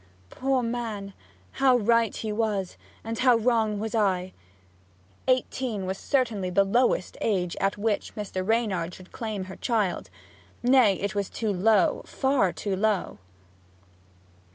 'Poor 0.31 0.63
man! 0.63 1.13
how 1.51 1.77
right 1.77 2.15
he 2.15 2.31
was, 2.31 2.75
and 3.03 3.19
how 3.19 3.35
wrong 3.35 3.77
was 3.77 3.93
I!' 3.93 4.33
Eighteen 5.27 5.85
was 5.85 5.99
certainly 5.99 6.49
the 6.49 6.63
lowest 6.63 7.17
age 7.21 7.55
at 7.61 7.77
which 7.77 8.15
Mr. 8.15 8.41
Reynard 8.43 8.95
should 8.95 9.11
claim 9.11 9.43
her 9.43 9.57
child 9.57 10.09
nay, 10.63 10.95
it 10.95 11.13
was 11.13 11.29
too 11.29 11.53
low! 11.53 12.01
Far 12.07 12.51
too 12.51 12.75
low! 12.75 13.19